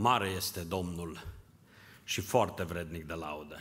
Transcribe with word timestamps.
Mare 0.00 0.28
este 0.28 0.60
Domnul 0.60 1.26
și 2.04 2.20
foarte 2.20 2.62
vrednic 2.62 3.06
de 3.06 3.12
laudă. 3.12 3.58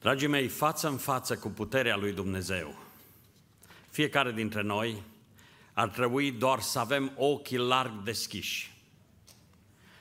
Dragii 0.00 0.28
mei, 0.28 0.48
față 0.48 0.88
în 0.88 0.96
față 0.96 1.36
cu 1.36 1.48
puterea 1.48 1.96
lui 1.96 2.12
Dumnezeu, 2.12 2.78
fiecare 3.90 4.32
dintre 4.32 4.62
noi 4.62 5.02
ar 5.72 5.88
trebui 5.88 6.32
doar 6.32 6.60
să 6.60 6.78
avem 6.78 7.12
ochii 7.16 7.56
larg 7.56 8.02
deschiși 8.02 8.76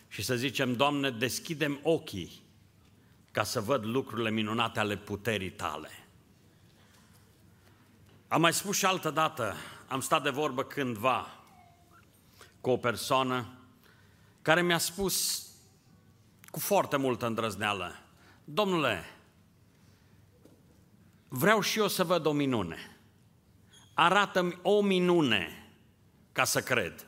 și 0.08 0.22
să 0.22 0.36
zicem, 0.36 0.76
Doamne, 0.76 1.10
deschidem 1.10 1.80
ochii 1.84 2.42
ca 3.32 3.44
să 3.44 3.62
văd 3.62 3.86
lucrurile 3.86 4.30
minunate 4.30 4.80
ale 4.80 4.98
puterii 4.98 5.52
Tale. 5.52 5.90
Am 8.28 8.42
mai 8.42 8.54
spus 8.54 8.78
și 8.78 8.86
altă 8.86 9.10
dată, 9.10 9.56
am 9.88 10.00
stat 10.00 10.24
de 10.24 10.30
vorbă 10.30 10.64
cândva 10.64 11.44
cu 12.62 12.70
o 12.70 12.78
persoană 12.78 13.58
care 14.44 14.62
mi-a 14.62 14.78
spus 14.78 15.48
cu 16.52 16.60
foarte 16.60 16.98
multă 16.98 17.26
îndrăzneală, 17.26 18.04
Domnule, 18.44 19.06
vreau 21.28 21.62
și 21.62 21.80
eu 21.80 21.88
să 21.88 22.04
văd 22.04 22.26
o 22.26 22.32
minune. 22.32 22.98
Arată-mi 23.94 24.60
o 24.62 24.82
minune 24.82 25.74
ca 26.32 26.44
să 26.44 26.62
cred. 26.62 27.06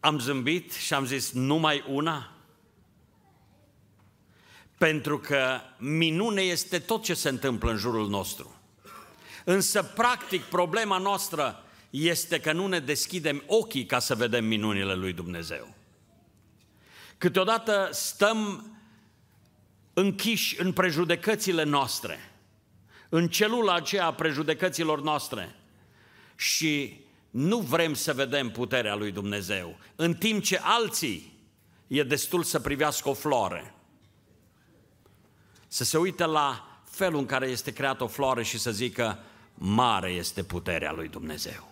Am 0.00 0.18
zâmbit 0.18 0.72
și 0.72 0.94
am 0.94 1.04
zis, 1.04 1.32
numai 1.32 1.84
una? 1.88 2.32
Pentru 4.78 5.18
că 5.18 5.60
minune 5.78 6.40
este 6.40 6.78
tot 6.78 7.02
ce 7.02 7.14
se 7.14 7.28
întâmplă 7.28 7.70
în 7.70 7.76
jurul 7.76 8.08
nostru. 8.08 8.60
Însă, 9.44 9.82
practic, 9.82 10.42
problema 10.42 10.98
noastră 10.98 11.64
este 11.92 12.40
că 12.40 12.52
nu 12.52 12.66
ne 12.66 12.78
deschidem 12.78 13.42
ochii 13.46 13.86
ca 13.86 13.98
să 13.98 14.14
vedem 14.14 14.44
minunile 14.44 14.94
lui 14.94 15.12
Dumnezeu. 15.12 15.74
Câteodată 17.18 17.88
stăm 17.92 18.70
închiși 19.92 20.60
în 20.60 20.72
prejudecățile 20.72 21.62
noastre, 21.62 22.18
în 23.08 23.28
celula 23.28 23.74
aceea 23.74 24.06
a 24.06 24.14
prejudecăților 24.14 25.02
noastre 25.02 25.54
și 26.36 27.00
nu 27.30 27.58
vrem 27.58 27.94
să 27.94 28.12
vedem 28.12 28.50
puterea 28.50 28.94
lui 28.94 29.12
Dumnezeu, 29.12 29.78
în 29.96 30.14
timp 30.14 30.42
ce 30.42 30.60
alții 30.62 31.32
e 31.86 32.02
destul 32.02 32.42
să 32.42 32.60
privească 32.60 33.08
o 33.08 33.14
floare, 33.14 33.74
să 35.68 35.84
se 35.84 35.98
uite 35.98 36.24
la 36.24 36.80
felul 36.90 37.18
în 37.18 37.26
care 37.26 37.46
este 37.46 37.72
creat 37.72 38.00
o 38.00 38.06
floare 38.06 38.42
și 38.42 38.58
să 38.58 38.70
zică, 38.70 39.18
mare 39.54 40.10
este 40.10 40.42
puterea 40.42 40.92
lui 40.92 41.08
Dumnezeu. 41.08 41.71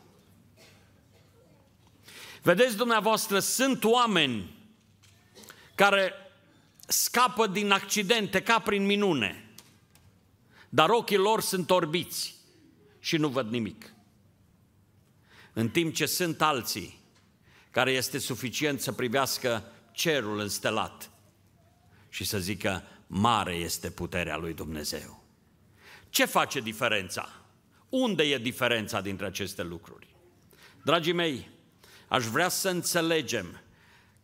Vedeți 2.42 2.77
dumneavoastră, 2.77 3.38
sunt 3.38 3.84
oameni 3.84 4.58
care 5.74 6.12
scapă 6.86 7.46
din 7.46 7.70
accidente 7.70 8.42
ca 8.42 8.58
prin 8.58 8.84
minune, 8.84 9.50
dar 10.68 10.88
ochii 10.88 11.16
lor 11.16 11.41
sunt 11.41 11.70
orbiți 11.70 12.34
și 12.98 13.16
nu 13.16 13.28
văd 13.28 13.50
nimic. 13.50 13.92
În 15.52 15.68
timp 15.68 15.94
ce 15.94 16.06
sunt 16.06 16.42
alții 16.42 16.98
care 17.70 17.91
este 17.91 18.18
suficient 18.18 18.80
să 18.80 18.92
privească 18.92 19.72
cerul 19.92 20.38
înstelat 20.38 21.11
și 22.08 22.24
să 22.24 22.38
zică, 22.38 22.83
mare 23.06 23.55
este 23.55 23.91
puterea 23.91 24.36
lui 24.36 24.55
Dumnezeu. 24.55 25.24
Ce 26.08 26.24
face 26.24 26.61
diferența? 26.61 27.28
Unde 27.88 28.22
e 28.22 28.38
diferența 28.38 29.00
dintre 29.00 29.27
aceste 29.27 29.62
lucruri? 29.62 30.06
Dragii 30.84 31.12
mei, 31.12 31.48
aș 32.11 32.25
vrea 32.25 32.48
să 32.48 32.69
înțelegem 32.69 33.61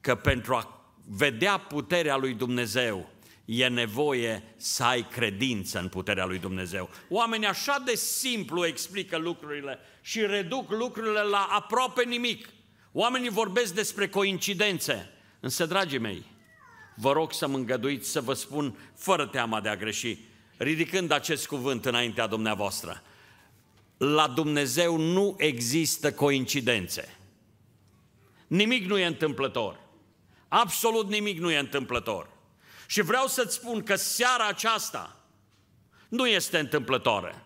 că 0.00 0.14
pentru 0.14 0.54
a 0.54 0.90
vedea 1.04 1.58
puterea 1.58 2.16
lui 2.16 2.34
Dumnezeu, 2.34 3.10
e 3.44 3.68
nevoie 3.68 4.42
să 4.56 4.84
ai 4.84 5.08
credință 5.08 5.78
în 5.78 5.88
puterea 5.88 6.24
lui 6.24 6.38
Dumnezeu. 6.38 6.90
Oamenii 7.08 7.46
așa 7.46 7.82
de 7.84 7.94
simplu 7.94 8.66
explică 8.66 9.16
lucrurile 9.16 9.78
și 10.00 10.20
reduc 10.20 10.70
lucrurile 10.70 11.20
la 11.20 11.48
aproape 11.50 12.04
nimic. 12.04 12.48
Oamenii 12.92 13.28
vorbesc 13.28 13.74
despre 13.74 14.08
coincidențe. 14.08 15.10
Însă, 15.40 15.66
dragii 15.66 15.98
mei, 15.98 16.24
vă 16.94 17.12
rog 17.12 17.32
să 17.32 17.46
mă 17.46 17.56
îngăduiți 17.56 18.10
să 18.10 18.20
vă 18.20 18.32
spun 18.32 18.78
fără 18.94 19.26
teama 19.26 19.60
de 19.60 19.68
a 19.68 19.76
greși, 19.76 20.18
ridicând 20.56 21.10
acest 21.10 21.46
cuvânt 21.46 21.84
înaintea 21.84 22.26
dumneavoastră. 22.26 23.02
La 23.96 24.28
Dumnezeu 24.28 24.96
nu 24.96 25.34
există 25.38 26.12
coincidențe. 26.12 27.15
Nimic 28.46 28.86
nu 28.86 28.98
e 28.98 29.06
întâmplător. 29.06 29.80
Absolut 30.48 31.08
nimic 31.08 31.38
nu 31.38 31.50
e 31.50 31.58
întâmplător. 31.58 32.28
Și 32.86 33.00
vreau 33.00 33.26
să-ți 33.26 33.54
spun 33.54 33.82
că 33.82 33.96
seara 33.96 34.46
aceasta 34.46 35.16
nu 36.08 36.26
este 36.26 36.58
întâmplătoare. 36.58 37.44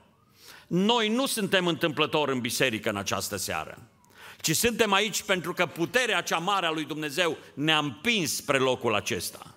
Noi 0.67 1.09
nu 1.09 1.27
suntem 1.27 1.67
întâmplători 1.67 2.33
în 2.33 2.41
biserică 2.41 2.89
în 2.89 2.97
această 2.97 3.37
seară, 3.37 3.79
ci 4.41 4.57
suntem 4.57 4.93
aici 4.93 5.23
pentru 5.23 5.53
că 5.53 5.67
puterea 5.67 6.21
cea 6.21 6.39
mare 6.39 6.67
a 6.67 6.71
lui 6.71 6.85
Dumnezeu 6.85 7.37
ne-a 7.55 7.79
împins 7.79 8.35
spre 8.35 8.59
locul 8.59 8.95
acesta. 8.95 9.55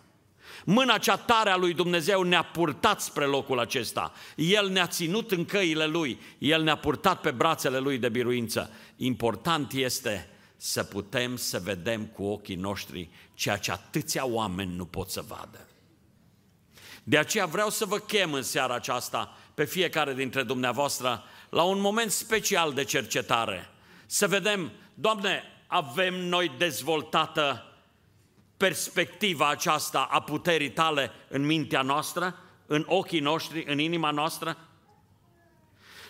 Mâna 0.65 0.97
cea 0.97 1.17
tare 1.17 1.49
a 1.49 1.55
lui 1.55 1.73
Dumnezeu 1.73 2.23
ne-a 2.23 2.43
purtat 2.43 3.01
spre 3.01 3.25
locul 3.25 3.59
acesta. 3.59 4.13
El 4.35 4.69
ne-a 4.69 4.87
ținut 4.87 5.31
în 5.31 5.45
căile 5.45 5.85
Lui, 5.85 6.19
El 6.37 6.63
ne-a 6.63 6.77
purtat 6.77 7.21
pe 7.21 7.31
brațele 7.31 7.77
Lui 7.77 7.97
de 7.97 8.09
biruință. 8.09 8.69
Important 8.95 9.73
este 9.73 10.29
să 10.57 10.83
putem 10.83 11.35
să 11.35 11.59
vedem 11.59 12.05
cu 12.05 12.23
ochii 12.23 12.55
noștri 12.55 13.09
ceea 13.33 13.57
ce 13.57 13.71
atâția 13.71 14.25
oameni 14.25 14.75
nu 14.75 14.85
pot 14.85 15.09
să 15.09 15.21
vadă. 15.21 15.67
De 17.03 17.17
aceea 17.17 17.45
vreau 17.45 17.69
să 17.69 17.85
vă 17.85 17.97
chem 17.97 18.33
în 18.33 18.43
seara 18.43 18.73
aceasta 18.73 19.37
pe 19.53 19.65
fiecare 19.65 20.13
dintre 20.13 20.43
dumneavoastră 20.43 21.23
la 21.49 21.63
un 21.63 21.79
moment 21.79 22.11
special 22.11 22.73
de 22.73 22.83
cercetare. 22.83 23.69
Să 24.05 24.27
vedem, 24.27 24.71
Doamne, 24.93 25.43
avem 25.67 26.13
noi 26.13 26.51
dezvoltată 26.57 27.67
perspectiva 28.57 29.49
aceasta 29.49 30.07
a 30.11 30.21
puterii 30.21 30.71
tale 30.71 31.11
în 31.27 31.45
mintea 31.45 31.81
noastră, 31.81 32.39
în 32.65 32.85
ochii 32.87 33.19
noștri, 33.19 33.63
în 33.67 33.79
inima 33.79 34.11
noastră? 34.11 34.57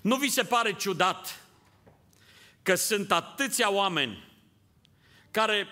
Nu 0.01 0.15
vi 0.15 0.29
se 0.29 0.43
pare 0.43 0.73
ciudat 0.73 1.41
că 2.61 2.75
sunt 2.75 3.11
atâția 3.11 3.71
oameni 3.71 4.32
care 5.33 5.67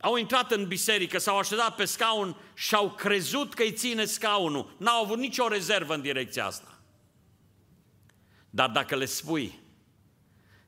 au 0.00 0.16
intrat 0.16 0.50
în 0.50 0.66
biserică, 0.66 1.18
s-au 1.18 1.38
așezat 1.38 1.74
pe 1.74 1.84
scaun 1.84 2.36
și 2.54 2.74
au 2.74 2.90
crezut 2.90 3.54
că 3.54 3.62
îi 3.62 3.72
ține 3.72 4.04
scaunul. 4.04 4.76
N-au 4.78 5.02
avut 5.04 5.18
nicio 5.18 5.48
rezervă 5.48 5.94
în 5.94 6.00
direcția 6.00 6.46
asta. 6.46 6.78
Dar 8.50 8.70
dacă 8.70 8.96
le 8.96 9.04
spui 9.04 9.58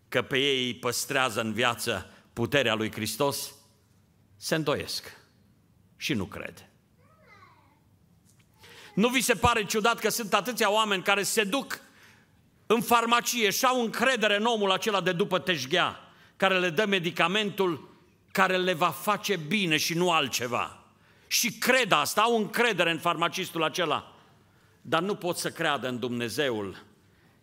că 0.08 0.22
pe 0.22 0.38
ei 0.38 0.66
îi 0.66 0.74
păstrează 0.74 1.40
în 1.40 1.52
viață 1.52 2.10
puterea 2.32 2.74
lui 2.74 2.92
Hristos, 2.92 3.54
se 4.36 4.54
îndoiesc 4.54 5.16
și 5.96 6.14
nu 6.14 6.24
cred. 6.24 6.68
Nu 8.94 9.08
vi 9.08 9.20
se 9.20 9.34
pare 9.34 9.64
ciudat 9.64 9.98
că 9.98 10.08
sunt 10.08 10.34
atâția 10.34 10.70
oameni 10.70 11.02
care 11.02 11.22
se 11.22 11.44
duc 11.44 11.80
în 12.66 12.80
farmacie 12.80 13.50
și 13.50 13.64
au 13.64 13.80
încredere 13.80 14.36
în 14.36 14.44
omul 14.44 14.70
acela 14.70 15.00
de 15.00 15.12
după 15.12 15.38
teșghea, 15.38 16.00
care 16.36 16.58
le 16.58 16.70
dă 16.70 16.86
medicamentul 16.86 17.95
care 18.36 18.56
le 18.56 18.72
va 18.72 18.90
face 18.90 19.36
bine 19.36 19.76
și 19.76 19.94
nu 19.94 20.10
altceva. 20.10 20.84
Și 21.26 21.52
cred 21.52 21.92
asta, 21.92 22.20
au 22.20 22.36
încredere 22.36 22.90
în 22.90 22.98
farmacistul 22.98 23.62
acela, 23.62 24.14
dar 24.80 25.02
nu 25.02 25.14
pot 25.14 25.36
să 25.36 25.50
creadă 25.50 25.88
în 25.88 25.98
Dumnezeul 25.98 26.84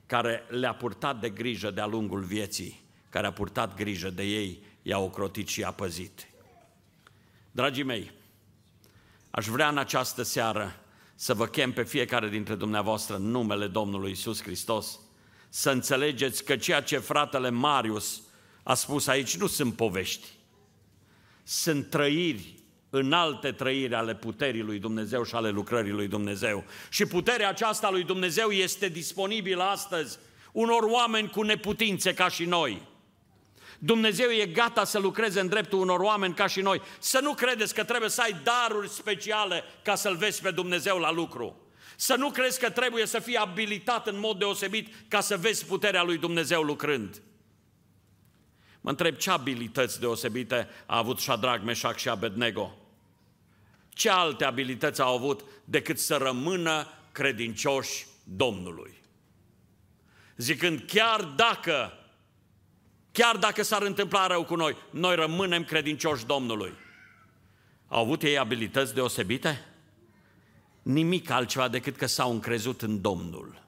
care 0.05 0.43
le-a 0.49 0.73
purtat 0.73 1.19
de 1.19 1.29
grijă 1.29 1.71
de-a 1.71 1.85
lungul 1.85 2.21
vieții, 2.21 2.83
care 3.09 3.27
a 3.27 3.31
purtat 3.31 3.75
grijă 3.75 4.09
de 4.09 4.23
ei, 4.23 4.63
i-a 4.81 4.99
ocrotit 4.99 5.47
și 5.47 5.59
i-a 5.59 5.71
păzit. 5.71 6.27
Dragii 7.51 7.83
mei, 7.83 8.11
aș 9.31 9.45
vrea 9.45 9.69
în 9.69 9.77
această 9.77 10.23
seară 10.23 10.79
să 11.15 11.33
vă 11.33 11.45
chem 11.45 11.71
pe 11.71 11.83
fiecare 11.83 12.29
dintre 12.29 12.55
dumneavoastră 12.55 13.15
în 13.15 13.29
numele 13.29 13.67
Domnului 13.67 14.11
Isus 14.11 14.41
Hristos, 14.41 14.99
să 15.49 15.71
înțelegeți 15.71 16.43
că 16.43 16.55
ceea 16.55 16.81
ce 16.81 16.97
fratele 16.97 17.49
Marius 17.49 18.21
a 18.63 18.73
spus 18.73 19.07
aici 19.07 19.37
nu 19.37 19.47
sunt 19.47 19.75
povești, 19.75 20.41
sunt 21.43 21.89
trăiri 21.89 22.55
în 22.89 23.13
alte 23.13 23.51
trăiri 23.51 23.93
ale 23.93 24.15
puterii 24.15 24.61
lui 24.61 24.79
Dumnezeu 24.79 25.23
și 25.23 25.35
ale 25.35 25.49
lucrării 25.49 25.91
lui 25.91 26.07
Dumnezeu. 26.07 26.63
Și 26.89 27.05
puterea 27.05 27.49
aceasta 27.49 27.89
lui 27.89 28.03
Dumnezeu 28.03 28.49
este 28.49 28.87
disponibilă 28.87 29.63
astăzi 29.63 30.17
unor 30.51 30.83
oameni 30.83 31.29
cu 31.29 31.41
neputințe 31.41 32.13
ca 32.13 32.29
și 32.29 32.45
noi. 32.45 32.81
Dumnezeu 33.79 34.29
e 34.29 34.45
gata 34.45 34.83
să 34.83 34.99
lucreze 34.99 35.39
în 35.39 35.47
dreptul 35.47 35.79
unor 35.79 35.99
oameni 35.99 36.33
ca 36.33 36.47
și 36.47 36.61
noi. 36.61 36.81
Să 36.99 37.19
nu 37.21 37.33
credeți 37.33 37.73
că 37.73 37.83
trebuie 37.83 38.09
să 38.09 38.21
ai 38.21 38.35
daruri 38.43 38.89
speciale 38.89 39.63
ca 39.83 39.95
să-L 39.95 40.15
vezi 40.15 40.41
pe 40.41 40.51
Dumnezeu 40.51 40.97
la 40.97 41.11
lucru. 41.11 41.57
Să 41.95 42.15
nu 42.15 42.29
crezi 42.29 42.59
că 42.59 42.69
trebuie 42.69 43.05
să 43.05 43.19
fii 43.19 43.37
abilitat 43.37 44.07
în 44.07 44.19
mod 44.19 44.39
deosebit 44.39 44.93
ca 45.07 45.19
să 45.19 45.37
vezi 45.37 45.65
puterea 45.65 46.03
lui 46.03 46.17
Dumnezeu 46.17 46.61
lucrând. 46.61 47.21
Mă 48.83 48.89
întreb 48.89 49.15
ce 49.15 49.31
abilități 49.31 49.99
deosebite 49.99 50.67
a 50.85 50.97
avut 50.97 51.19
Shadrach, 51.19 51.63
Meșac 51.63 51.97
și 51.97 52.09
Abednego. 52.09 52.77
Ce 53.89 54.09
alte 54.09 54.43
abilități 54.43 55.01
au 55.01 55.15
avut 55.15 55.43
decât 55.65 55.99
să 55.99 56.15
rămână 56.15 56.87
credincioși 57.11 58.05
Domnului? 58.23 59.01
Zicând, 60.37 60.83
chiar 60.87 61.21
dacă, 61.21 61.93
chiar 63.11 63.37
dacă 63.37 63.63
s-ar 63.63 63.81
întâmpla 63.81 64.27
rău 64.27 64.43
cu 64.43 64.55
noi, 64.55 64.75
noi 64.89 65.15
rămânem 65.15 65.63
credincioși 65.63 66.25
Domnului. 66.25 66.73
Au 67.87 68.01
avut 68.01 68.23
ei 68.23 68.37
abilități 68.37 68.93
deosebite? 68.93 69.65
Nimic 70.81 71.29
altceva 71.29 71.67
decât 71.67 71.95
că 71.95 72.05
s-au 72.05 72.31
încrezut 72.31 72.81
în 72.81 73.01
Domnul. 73.01 73.63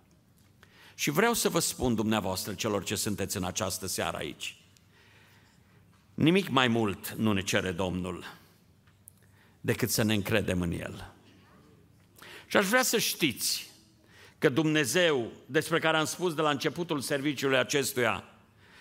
Și 0.96 1.10
vreau 1.10 1.34
să 1.34 1.50
vă 1.50 1.60
spun 1.60 1.96
dumneavoastră, 1.96 2.54
celor 2.54 2.84
ce 2.84 2.96
sunteți 2.96 3.38
în 3.38 3.44
această 3.44 3.88
seară 3.88 4.18
aici, 4.18 4.58
nimic 6.16 6.50
mai 6.50 6.68
mult 6.68 7.12
nu 7.12 7.32
ne 7.32 7.42
cere 7.42 7.72
Domnul 7.72 8.26
decât 9.62 9.90
să 9.90 10.04
ne 10.04 10.14
încredem 10.14 10.62
în 10.62 10.72
El. 10.72 11.14
Și 12.48 12.58
aș 12.58 12.66
vrea 12.66 12.84
să 12.84 12.98
știți 12.98 13.70
că 14.38 14.50
Dumnezeu, 14.50 15.32
despre 15.46 15.80
care 15.80 15.98
am 15.98 16.06
spus 16.06 16.34
de 16.34 16.42
la 16.42 16.50
începutul 16.50 17.00
serviciului 17.00 17.58
acestuia, 17.58 18.24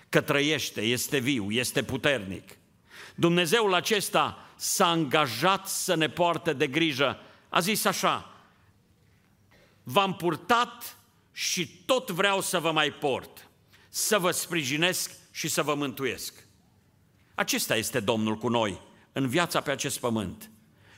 că 0.08 0.20
trăiește, 0.20 0.80
este 0.80 1.18
viu, 1.18 1.50
este 1.50 1.82
puternic. 1.82 2.56
Dumnezeul 3.14 3.74
acesta 3.74 4.48
s-a 4.56 4.86
angajat 4.86 5.68
să 5.68 5.94
ne 5.94 6.08
poarte 6.08 6.52
de 6.52 6.66
grijă. 6.66 7.18
A 7.48 7.60
zis 7.60 7.84
așa, 7.84 8.34
v-am 9.82 10.16
purtat 10.16 10.96
și 11.32 11.82
tot 11.86 12.10
vreau 12.10 12.40
să 12.40 12.58
vă 12.58 12.72
mai 12.72 12.90
port, 12.90 13.48
să 13.88 14.18
vă 14.18 14.30
sprijinesc 14.30 15.10
și 15.30 15.48
să 15.48 15.62
vă 15.62 15.74
mântuiesc. 15.74 16.43
Acesta 17.34 17.76
este 17.76 18.00
Domnul 18.00 18.36
cu 18.36 18.48
noi, 18.48 18.80
în 19.12 19.28
viața 19.28 19.60
pe 19.60 19.70
acest 19.70 19.98
pământ. 19.98 20.50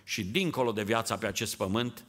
Și 0.04 0.24
dincolo 0.24 0.72
de 0.72 0.82
viața 0.82 1.16
pe 1.16 1.26
acest 1.26 1.56
pământ, 1.56 2.04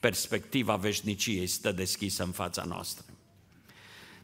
perspectiva 0.00 0.76
veșniciei 0.76 1.46
stă 1.46 1.72
deschisă 1.72 2.22
în 2.22 2.30
fața 2.30 2.62
noastră. 2.62 3.04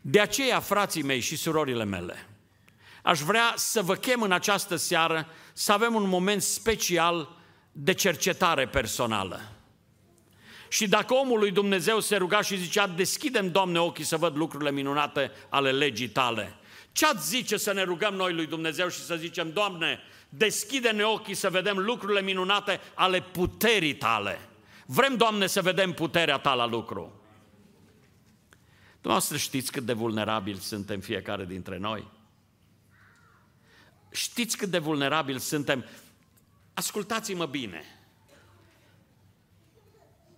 De 0.01 0.21
aceea, 0.21 0.61
frații 0.61 1.03
mei 1.03 1.21
și 1.21 1.37
surorile 1.37 1.85
mele, 1.85 2.29
aș 3.03 3.21
vrea 3.21 3.53
să 3.57 3.83
vă 3.83 3.95
chem 3.95 4.23
în 4.23 4.33
această 4.33 4.77
seară 4.77 5.29
să 5.53 5.73
avem 5.73 5.95
un 5.95 6.09
moment 6.09 6.43
special 6.43 7.37
de 7.73 7.93
cercetare 7.93 8.69
personală. 8.69 9.41
Și 10.69 10.89
dacă 10.89 11.15
omul 11.15 11.39
lui 11.39 11.51
Dumnezeu 11.51 12.01
se 12.01 12.17
ruga 12.17 12.41
și 12.41 12.57
zicea, 12.57 12.87
deschidem, 12.87 13.51
Doamne, 13.51 13.81
ochii 13.81 14.05
să 14.05 14.17
văd 14.17 14.37
lucrurile 14.37 14.71
minunate 14.71 15.31
ale 15.49 15.71
legii 15.71 16.09
tale, 16.09 16.55
ce 16.93 17.07
ați 17.07 17.29
zice 17.29 17.57
să 17.57 17.73
ne 17.73 17.83
rugăm 17.83 18.15
noi 18.15 18.35
lui 18.35 18.47
Dumnezeu 18.47 18.89
și 18.89 19.01
să 19.01 19.17
zicem, 19.17 19.53
Doamne, 19.53 20.01
deschide-ne 20.29 21.03
ochii 21.03 21.35
să 21.35 21.51
vedem 21.51 21.79
lucrurile 21.79 22.23
minunate 22.23 22.81
ale 22.95 23.21
puterii 23.21 23.95
tale. 23.95 24.39
Vrem, 24.87 25.17
Doamne, 25.17 25.47
să 25.47 25.63
vedem 25.63 25.93
puterea 25.93 26.39
ta 26.39 26.55
la 26.55 26.67
lucru. 26.67 27.13
Dumneavoastră 28.93 29.37
știți 29.37 29.73
cât 29.73 29.85
de 29.85 29.93
vulnerabili 29.93 30.59
suntem 30.59 31.01
fiecare 31.01 31.45
dintre 31.45 31.79
noi? 31.79 32.07
Știți 34.11 34.57
cât 34.57 34.71
de 34.71 34.79
vulnerabili 34.79 35.41
suntem? 35.41 35.85
Ascultați-mă 36.75 37.47
bine. 37.47 37.83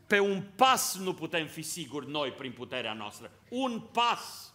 Pe 0.06 0.18
un 0.18 0.42
pas 0.56 0.96
nu 0.96 1.14
putem 1.14 1.46
fi 1.46 1.62
siguri 1.62 2.10
noi 2.10 2.30
prin 2.30 2.52
puterea 2.52 2.92
noastră. 2.92 3.30
Un 3.48 3.80
pas. 3.92 4.49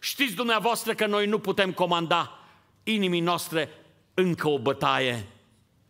Știți 0.00 0.34
dumneavoastră 0.34 0.94
că 0.94 1.06
noi 1.06 1.26
nu 1.26 1.38
putem 1.38 1.72
comanda 1.72 2.38
inimii 2.82 3.20
noastre 3.20 3.68
încă 4.14 4.48
o 4.48 4.58
bătaie 4.58 5.26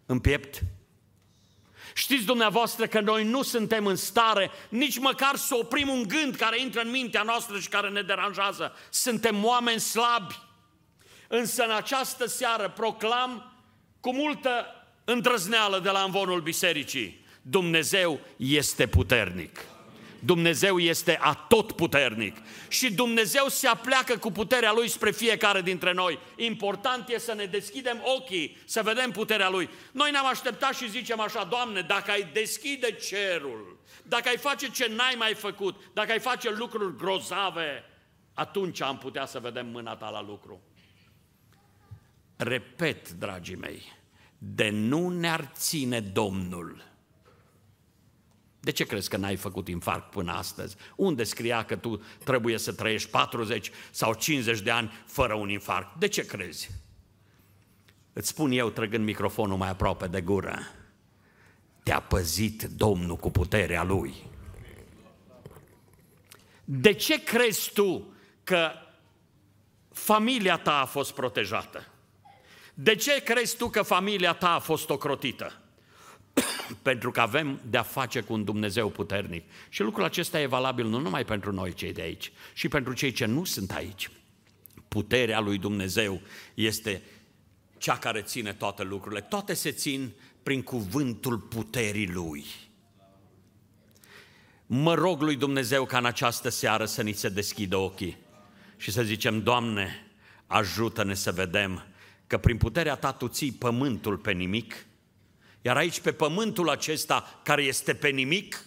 în 0.06 0.18
piept? 0.18 0.60
Știți 1.94 2.24
dumneavoastră 2.24 2.86
că 2.86 3.00
noi 3.00 3.24
nu 3.24 3.42
suntem 3.42 3.86
în 3.86 3.96
stare 3.96 4.50
nici 4.68 4.98
măcar 4.98 5.36
să 5.36 5.54
oprim 5.54 5.88
un 5.88 6.02
gând 6.02 6.34
care 6.34 6.60
intră 6.60 6.80
în 6.80 6.90
mintea 6.90 7.22
noastră 7.22 7.58
și 7.58 7.68
care 7.68 7.88
ne 7.88 8.02
deranjează. 8.02 8.72
Suntem 8.90 9.44
oameni 9.44 9.80
slabi. 9.80 10.38
Însă 11.28 11.64
în 11.64 11.70
această 11.70 12.26
seară 12.26 12.68
proclam 12.68 13.52
cu 14.00 14.12
multă 14.12 14.66
îndrăzneală 15.04 15.78
de 15.78 15.90
la 15.90 16.02
învonul 16.02 16.40
bisericii. 16.40 17.24
Dumnezeu 17.42 18.20
este 18.36 18.86
puternic. 18.86 19.60
Dumnezeu 20.18 20.78
este 20.78 21.18
atotputernic 21.20 22.36
și 22.68 22.92
Dumnezeu 22.92 23.48
se 23.48 23.66
apleacă 23.66 24.16
cu 24.16 24.30
puterea 24.30 24.72
Lui 24.72 24.88
spre 24.88 25.10
fiecare 25.10 25.62
dintre 25.62 25.92
noi. 25.92 26.18
Important 26.36 27.08
e 27.08 27.18
să 27.18 27.34
ne 27.34 27.44
deschidem 27.44 28.02
ochii, 28.16 28.56
să 28.64 28.82
vedem 28.82 29.10
puterea 29.10 29.48
Lui. 29.48 29.68
Noi 29.92 30.10
ne-am 30.10 30.26
așteptat 30.26 30.74
și 30.74 30.90
zicem 30.90 31.20
așa, 31.20 31.44
Doamne, 31.44 31.80
dacă 31.80 32.10
ai 32.10 32.28
deschide 32.32 32.92
cerul, 32.92 33.78
dacă 34.02 34.28
ai 34.28 34.36
face 34.36 34.70
ce 34.70 34.92
n-ai 34.96 35.14
mai 35.18 35.34
făcut, 35.34 35.80
dacă 35.92 36.12
ai 36.12 36.20
face 36.20 36.50
lucruri 36.50 36.96
grozave, 36.96 37.84
atunci 38.34 38.80
am 38.80 38.98
putea 38.98 39.26
să 39.26 39.38
vedem 39.38 39.66
mâna 39.66 39.96
Ta 39.96 40.10
la 40.10 40.22
lucru. 40.22 40.62
Repet, 42.36 43.10
dragii 43.10 43.56
mei, 43.56 43.82
de 44.38 44.70
nu 44.70 45.08
ne-ar 45.08 45.50
ține 45.54 46.00
Domnul 46.00 46.87
de 48.60 48.70
ce 48.70 48.84
crezi 48.84 49.08
că 49.08 49.16
n-ai 49.16 49.36
făcut 49.36 49.68
infarct 49.68 50.10
până 50.10 50.32
astăzi? 50.32 50.76
Unde 50.96 51.24
scria 51.24 51.64
că 51.64 51.76
tu 51.76 52.02
trebuie 52.24 52.58
să 52.58 52.72
trăiești 52.72 53.10
40 53.10 53.70
sau 53.90 54.14
50 54.14 54.60
de 54.60 54.70
ani 54.70 54.92
fără 55.06 55.34
un 55.34 55.48
infarct? 55.48 55.98
De 55.98 56.08
ce 56.08 56.26
crezi? 56.26 56.70
Îți 58.12 58.28
spun 58.28 58.50
eu, 58.50 58.70
trăgând 58.70 59.04
microfonul 59.04 59.56
mai 59.56 59.68
aproape 59.68 60.06
de 60.06 60.20
gură, 60.20 60.58
te-a 61.82 62.00
păzit 62.00 62.62
Domnul 62.62 63.16
cu 63.16 63.30
puterea 63.30 63.82
Lui. 63.82 64.14
De 66.64 66.92
ce 66.92 67.22
crezi 67.22 67.72
tu 67.72 68.12
că 68.44 68.70
familia 69.92 70.56
ta 70.56 70.80
a 70.80 70.84
fost 70.84 71.12
protejată? 71.12 71.86
De 72.74 72.94
ce 72.94 73.22
crezi 73.22 73.56
tu 73.56 73.68
că 73.68 73.82
familia 73.82 74.32
ta 74.32 74.54
a 74.54 74.58
fost 74.58 74.90
ocrotită? 74.90 75.62
Pentru 76.82 77.10
că 77.10 77.20
avem 77.20 77.60
de-a 77.70 77.82
face 77.82 78.20
cu 78.20 78.32
un 78.32 78.44
Dumnezeu 78.44 78.88
puternic. 78.88 79.44
Și 79.68 79.82
lucrul 79.82 80.04
acesta 80.04 80.40
e 80.40 80.46
valabil 80.46 80.86
nu 80.86 80.98
numai 80.98 81.24
pentru 81.24 81.52
noi 81.52 81.72
cei 81.72 81.92
de 81.92 82.02
aici, 82.02 82.32
și 82.52 82.68
pentru 82.68 82.92
cei 82.92 83.12
ce 83.12 83.24
nu 83.24 83.44
sunt 83.44 83.70
aici. 83.70 84.10
Puterea 84.88 85.40
lui 85.40 85.58
Dumnezeu 85.58 86.20
este 86.54 87.02
cea 87.78 87.98
care 87.98 88.22
ține 88.22 88.52
toate 88.52 88.82
lucrurile. 88.82 89.20
Toate 89.20 89.54
se 89.54 89.70
țin 89.70 90.12
prin 90.42 90.62
cuvântul 90.62 91.38
puterii 91.38 92.08
Lui. 92.08 92.44
Mă 94.66 94.94
rog 94.94 95.22
lui 95.22 95.36
Dumnezeu 95.36 95.84
ca 95.84 95.98
în 95.98 96.04
această 96.04 96.48
seară 96.48 96.84
să 96.84 97.02
ni 97.02 97.12
se 97.12 97.28
deschidă 97.28 97.76
ochii 97.76 98.16
și 98.76 98.90
să 98.90 99.02
zicem, 99.02 99.42
Doamne, 99.42 100.06
ajută-ne 100.46 101.14
să 101.14 101.32
vedem 101.32 101.86
că 102.26 102.38
prin 102.38 102.56
puterea 102.56 102.94
Ta 102.94 103.12
Tu 103.12 103.28
ții 103.28 103.52
pământul 103.52 104.16
pe 104.16 104.32
nimic, 104.32 104.86
iar 105.62 105.76
aici, 105.76 106.00
pe 106.00 106.12
pământul 106.12 106.68
acesta, 106.68 107.40
care 107.42 107.62
este 107.62 107.94
pe 107.94 108.08
nimic, 108.08 108.64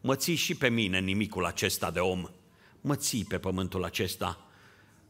mă 0.00 0.16
ții 0.16 0.34
și 0.34 0.54
pe 0.54 0.68
mine 0.68 0.98
nimicul 0.98 1.44
acesta 1.44 1.90
de 1.90 2.00
om. 2.00 2.28
Mă 2.80 2.96
ții 2.96 3.24
pe 3.24 3.38
pământul 3.38 3.84
acesta, 3.84 4.46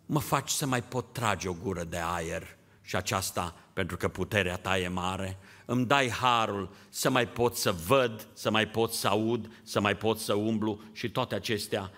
mă 0.07 0.21
faci 0.21 0.51
să 0.51 0.67
mai 0.67 0.83
pot 0.83 1.13
trage 1.13 1.49
o 1.49 1.53
gură 1.53 1.85
de 1.85 1.99
aer 2.03 2.57
și 2.83 2.97
aceasta 2.97 3.55
pentru 3.73 3.97
că 3.97 4.09
puterea 4.09 4.57
ta 4.57 4.79
e 4.79 4.89
mare, 4.89 5.39
îmi 5.65 5.87
dai 5.87 6.11
harul 6.11 6.71
să 6.89 7.11
mai 7.11 7.29
pot 7.29 7.57
să 7.57 7.73
văd, 7.73 8.29
să 8.33 8.51
mai 8.51 8.69
pot 8.69 8.93
să 8.93 9.09
aud, 9.09 9.51
să 9.63 9.81
mai 9.81 9.97
pot 9.97 10.19
să 10.19 10.35
umblu 10.35 10.81
și 10.93 11.11
toate 11.11 11.35
acestea 11.35 11.91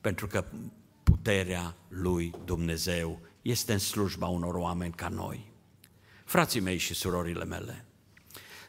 pentru 0.00 0.26
că 0.26 0.44
puterea 1.02 1.76
lui 1.88 2.34
Dumnezeu 2.44 3.20
este 3.42 3.72
în 3.72 3.78
slujba 3.78 4.26
unor 4.26 4.54
oameni 4.54 4.92
ca 4.92 5.08
noi. 5.08 5.52
Frații 6.24 6.60
mei 6.60 6.76
și 6.76 6.94
surorile 6.94 7.44
mele, 7.44 7.85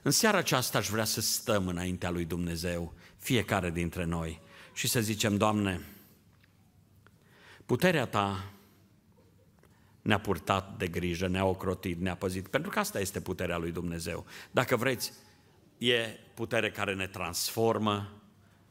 în 0.02 0.12
seara 0.12 0.38
aceasta 0.38 0.78
aș 0.78 0.90
vrea 0.90 1.04
să 1.04 1.22
stăm 1.22 1.68
înaintea 1.68 2.10
lui 2.10 2.26
Dumnezeu, 2.26 2.94
fiecare 3.18 3.72
dintre 3.72 4.04
noi, 4.04 4.42
și 4.74 4.88
să 4.88 5.02
zicem, 5.02 5.38
Doamne, 5.38 5.82
puterea 7.66 8.06
Ta 8.06 8.52
ne-a 10.02 10.20
purtat 10.20 10.78
de 10.78 10.88
grijă, 10.88 11.28
ne-a 11.28 11.46
ocrotit, 11.46 12.00
ne-a 12.00 12.16
păzit, 12.16 12.48
pentru 12.48 12.70
că 12.70 12.80
asta 12.80 13.00
este 13.00 13.22
puterea 13.22 13.58
lui 13.58 13.72
Dumnezeu. 13.72 14.26
Dacă 14.52 14.76
vreți, 14.76 15.14
e 15.78 16.20
putere 16.34 16.72
care 16.72 16.96
ne 16.96 17.08
transformă 17.08 18.22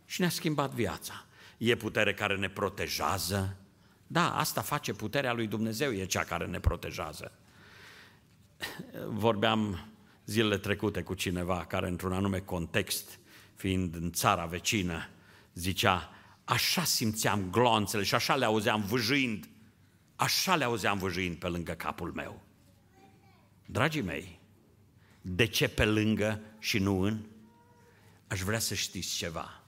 și 0.04 0.20
ne-a 0.20 0.30
schimbat 0.30 0.70
viața. 0.70 1.24
E 1.58 1.76
putere 1.76 2.14
care 2.14 2.36
ne 2.36 2.48
protejează. 2.48 3.56
Da, 4.06 4.36
asta 4.36 4.60
face 4.60 4.92
puterea 4.92 5.32
lui 5.32 5.46
Dumnezeu, 5.46 5.92
e 5.92 6.04
cea 6.04 6.24
care 6.24 6.46
ne 6.46 6.60
protejează. 6.60 7.32
Vorbeam 9.06 9.88
zilele 10.26 10.58
trecute 10.58 11.02
cu 11.02 11.14
cineva 11.14 11.64
care 11.64 11.88
într-un 11.88 12.12
anume 12.12 12.38
context, 12.40 13.18
fiind 13.54 13.94
în 13.94 14.12
țara 14.12 14.44
vecină, 14.44 15.08
zicea, 15.54 16.10
așa 16.44 16.84
simțeam 16.84 17.50
glonțele 17.50 18.02
și 18.02 18.14
așa 18.14 18.36
le 18.36 18.44
auzeam 18.44 18.82
vâjâind. 18.82 19.48
Așa 20.16 20.56
le 20.56 20.64
auzeam 20.64 20.98
văjuind 20.98 21.36
pe 21.36 21.48
lângă 21.48 21.72
capul 21.72 22.12
meu. 22.12 22.42
Dragii 23.66 24.02
mei, 24.02 24.40
de 25.20 25.46
ce 25.46 25.68
pe 25.68 25.84
lângă 25.84 26.40
și 26.58 26.78
nu 26.78 27.00
în? 27.00 27.24
Aș 28.26 28.40
vrea 28.40 28.58
să 28.58 28.74
știți 28.74 29.16
ceva. 29.16 29.62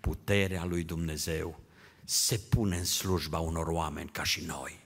Puterea 0.00 0.64
lui 0.64 0.84
Dumnezeu 0.84 1.60
se 2.04 2.38
pune 2.38 2.76
în 2.76 2.84
slujba 2.84 3.38
unor 3.38 3.66
oameni 3.66 4.08
ca 4.08 4.22
și 4.22 4.44
noi. 4.44 4.78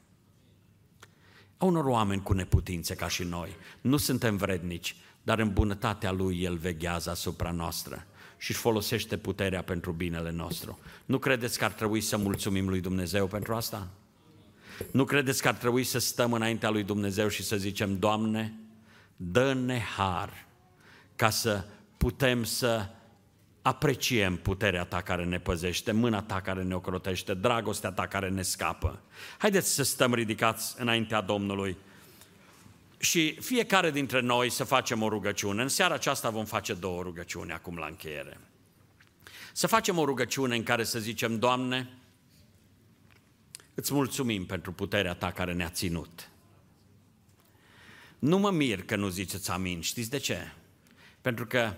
A 1.63 1.65
unor 1.65 1.85
oameni 1.85 2.23
cu 2.23 2.33
neputințe 2.33 2.95
ca 2.95 3.09
și 3.09 3.23
noi. 3.23 3.57
Nu 3.81 3.97
suntem 3.97 4.37
vrednici, 4.37 4.97
dar 5.23 5.39
în 5.39 5.53
bunătatea 5.53 6.13
Lui 6.13 6.43
El 6.43 6.57
veghează 6.57 7.11
asupra 7.11 7.51
noastră 7.51 8.07
și 8.39 8.51
își 8.51 8.61
folosește 8.61 9.17
puterea 9.17 9.63
pentru 9.63 9.93
binele 9.93 10.31
nostru. 10.31 10.79
Nu 11.05 11.19
credeți 11.19 11.59
că 11.59 11.65
ar 11.65 11.73
trebui 11.73 12.01
să 12.01 12.17
mulțumim 12.17 12.69
lui 12.69 12.81
Dumnezeu 12.81 13.27
pentru 13.27 13.55
asta? 13.55 13.89
Nu 14.91 15.05
credeți 15.05 15.43
că 15.43 15.49
ar 15.49 15.55
trebui 15.55 15.85
să 15.85 15.99
stăm 15.99 16.33
înaintea 16.33 16.71
lui 16.71 16.83
Dumnezeu 16.83 17.29
și 17.29 17.43
să 17.43 17.57
zicem, 17.57 17.99
Doamne, 17.99 18.55
dă-ne 19.17 19.79
har 19.79 20.47
ca 21.17 21.31
să 21.31 21.65
putem 21.97 22.45
să 22.45 22.89
apreciem 23.63 24.37
puterea 24.37 24.85
ta 24.85 25.03
care 25.03 25.25
ne 25.25 25.39
păzește, 25.39 25.93
mâna 25.93 26.23
ta 26.23 26.41
care 26.41 26.63
ne 26.63 26.75
ocrotește, 26.75 27.35
dragostea 27.35 27.93
ta 27.93 28.07
care 28.07 28.29
ne 28.29 28.43
scapă. 28.43 29.01
Haideți 29.39 29.75
să 29.75 29.83
stăm 29.83 30.15
ridicați 30.15 30.75
înaintea 30.79 31.21
Domnului 31.21 31.77
și 32.99 33.41
fiecare 33.41 33.91
dintre 33.91 34.21
noi 34.21 34.51
să 34.51 34.65
facem 34.65 35.03
o 35.03 35.09
rugăciune. 35.09 35.63
În 35.63 35.69
seara 35.69 35.95
aceasta 35.95 36.31
vom 36.31 36.45
face 36.45 36.75
două 36.75 37.03
rugăciuni 37.03 37.53
acum 37.53 37.77
la 37.77 37.87
încheiere. 37.87 38.41
Să 39.53 39.67
facem 39.67 39.99
o 39.99 40.05
rugăciune 40.05 40.57
în 40.57 40.63
care 40.63 40.85
să 40.85 40.99
zicem, 40.99 41.39
Doamne, 41.39 41.89
îți 43.75 43.93
mulțumim 43.93 44.47
pentru 44.47 44.73
puterea 44.73 45.15
ta 45.15 45.31
care 45.31 45.53
ne-a 45.53 45.69
ținut. 45.69 46.29
Nu 48.19 48.39
mă 48.39 48.51
mir 48.51 48.83
că 48.85 48.97
nu 48.97 49.09
ziceți 49.09 49.51
amin. 49.51 49.81
Știți 49.81 50.11
de 50.11 50.19
ce? 50.19 50.53
Pentru 51.21 51.47
că 51.47 51.75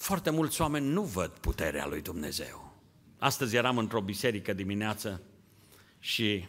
foarte 0.00 0.30
mulți 0.30 0.60
oameni 0.60 0.86
nu 0.86 1.02
văd 1.02 1.30
puterea 1.30 1.86
lui 1.86 2.02
Dumnezeu. 2.02 2.74
Astăzi 3.18 3.56
eram 3.56 3.78
într-o 3.78 4.00
biserică 4.00 4.52
dimineață 4.52 5.22
și, 5.98 6.48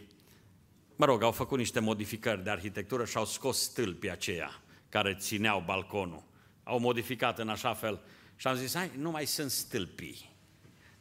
mă 0.96 1.04
rog, 1.04 1.22
au 1.22 1.32
făcut 1.32 1.58
niște 1.58 1.80
modificări 1.80 2.44
de 2.44 2.50
arhitectură 2.50 3.04
și 3.04 3.16
au 3.16 3.24
scos 3.24 3.62
stâlpii 3.62 4.10
aceia 4.10 4.62
care 4.88 5.16
țineau 5.20 5.62
balconul. 5.66 6.24
Au 6.62 6.78
modificat 6.78 7.38
în 7.38 7.48
așa 7.48 7.74
fel 7.74 8.02
și 8.36 8.46
am 8.46 8.56
zis, 8.56 8.74
hai, 8.74 8.90
nu 8.96 9.10
mai 9.10 9.26
sunt 9.26 9.50
stâlpii. 9.50 10.36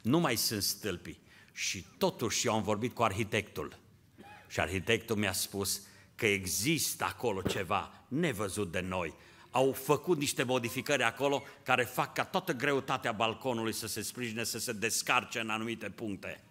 Nu 0.02 0.20
mai 0.20 0.36
sunt 0.36 0.64
stâlpii. 0.64 1.22
Și 1.54 1.86
totuși 1.98 2.48
eu 2.48 2.54
am 2.54 2.62
vorbit 2.64 2.94
cu 2.94 3.04
arhitectul. 3.04 3.78
Și 4.48 4.60
arhitectul 4.60 5.16
mi-a 5.16 5.34
spus 5.34 5.82
că 6.16 6.26
există 6.26 7.04
acolo 7.04 7.42
ceva 7.42 8.06
nevăzut 8.08 8.72
de 8.72 8.80
noi 8.80 9.14
au 9.52 9.72
făcut 9.72 10.18
niște 10.18 10.44
modificări 10.44 11.04
acolo 11.04 11.44
care 11.64 11.84
fac 11.84 12.14
ca 12.14 12.24
toată 12.24 12.54
greutatea 12.54 13.12
balconului 13.12 13.74
să 13.74 13.88
se 13.88 14.02
sprijine, 14.02 14.44
să 14.44 14.60
se 14.60 14.72
descarce 14.72 15.40
în 15.40 15.50
anumite 15.50 15.90
puncte. 15.90 16.44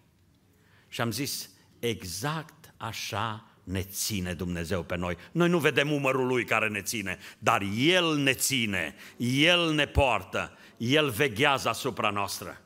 Și 0.87 1.01
am 1.01 1.11
zis, 1.11 1.49
exact 1.79 2.73
așa 2.77 3.45
ne 3.63 3.81
ține 3.81 4.33
Dumnezeu 4.33 4.83
pe 4.83 4.95
noi. 4.95 5.17
Noi 5.31 5.49
nu 5.49 5.59
vedem 5.59 5.91
umărul 5.91 6.27
Lui 6.27 6.45
care 6.45 6.67
ne 6.67 6.81
ține, 6.81 7.17
dar 7.39 7.61
El 7.75 8.15
ne 8.15 8.33
ține, 8.33 8.95
El 9.17 9.73
ne 9.73 9.87
poartă, 9.87 10.57
El 10.77 11.09
veghează 11.09 11.69
asupra 11.69 12.09
noastră. 12.09 12.61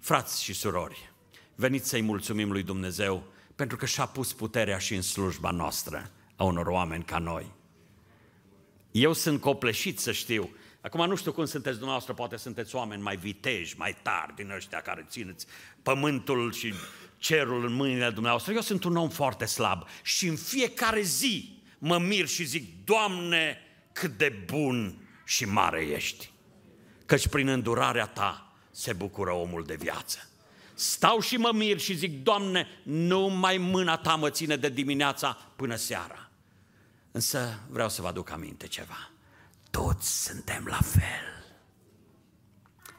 Frați 0.00 0.42
și 0.42 0.52
surori, 0.52 1.12
veniți 1.54 1.88
să-i 1.88 2.02
mulțumim 2.02 2.52
lui 2.52 2.62
Dumnezeu 2.62 3.24
pentru 3.54 3.76
că 3.76 3.86
și-a 3.86 4.06
pus 4.06 4.32
puterea 4.32 4.78
și 4.78 4.94
în 4.94 5.02
slujba 5.02 5.50
noastră 5.50 6.10
a 6.36 6.44
unor 6.44 6.66
oameni 6.66 7.04
ca 7.04 7.18
noi. 7.18 7.52
Eu 8.96 9.12
sunt 9.12 9.40
copleșit 9.40 9.98
să 9.98 10.12
știu. 10.12 10.56
Acum 10.80 11.06
nu 11.06 11.16
știu 11.16 11.32
cum 11.32 11.44
sunteți 11.44 11.74
dumneavoastră, 11.74 12.14
poate 12.14 12.36
sunteți 12.36 12.74
oameni 12.74 13.02
mai 13.02 13.16
viteji, 13.16 13.74
mai 13.76 13.96
tari 14.02 14.34
din 14.34 14.50
ăștia 14.50 14.80
care 14.80 15.06
țineți 15.08 15.46
pământul 15.82 16.52
și 16.52 16.74
cerul 17.18 17.64
în 17.64 17.72
mâinile 17.72 18.10
dumneavoastră. 18.10 18.52
Eu 18.52 18.60
sunt 18.60 18.84
un 18.84 18.96
om 18.96 19.08
foarte 19.08 19.44
slab 19.44 19.86
și 20.02 20.26
în 20.26 20.36
fiecare 20.36 21.00
zi 21.00 21.62
mă 21.78 21.98
mir 21.98 22.26
și 22.26 22.44
zic, 22.44 22.84
Doamne, 22.84 23.58
cât 23.92 24.16
de 24.18 24.44
bun 24.46 25.08
și 25.24 25.44
mare 25.44 25.80
ești. 25.80 26.32
Căci 27.06 27.28
prin 27.28 27.48
îndurarea 27.48 28.06
ta 28.06 28.56
se 28.70 28.92
bucură 28.92 29.32
omul 29.32 29.64
de 29.64 29.74
viață. 29.74 30.28
Stau 30.74 31.20
și 31.20 31.36
mă 31.36 31.50
mir 31.54 31.78
și 31.78 31.94
zic, 31.94 32.22
Doamne, 32.22 32.66
numai 32.82 33.56
mâna 33.56 33.96
ta 33.96 34.14
mă 34.14 34.30
ține 34.30 34.56
de 34.56 34.68
dimineața 34.68 35.38
până 35.56 35.74
seara. 35.74 36.25
Însă 37.16 37.60
vreau 37.68 37.88
să 37.88 38.02
vă 38.02 38.08
aduc 38.08 38.30
aminte 38.30 38.66
ceva. 38.66 39.10
Toți 39.70 40.24
suntem 40.24 40.64
la 40.64 40.80
fel. 40.80 41.44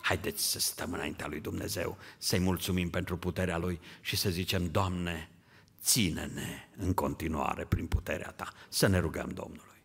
Haideți 0.02 0.52
să 0.52 0.60
stăm 0.60 0.94
înaintea 0.94 1.28
lui 1.28 1.40
Dumnezeu, 1.40 1.98
să-i 2.18 2.40
mulțumim 2.40 2.90
pentru 2.90 3.18
puterea 3.18 3.58
lui 3.58 3.80
și 4.02 4.16
să 4.16 4.30
zicem, 4.30 4.72
Doamne, 4.72 5.30
ține-ne 5.82 6.68
în 6.78 6.94
continuare 6.94 7.66
prin 7.66 7.88
puterea 7.88 8.32
ta. 8.32 8.54
Să 8.70 8.88
ne 8.88 9.00
rugăm 9.00 9.30
Domnului. 9.30 9.77